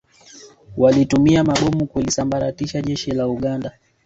Walitumia 0.77 1.43
mabomu 1.43 1.85
kulisambaratisha 1.87 2.81
Jeshi 2.81 3.11
la 3.11 3.27
Uganda 3.27 3.71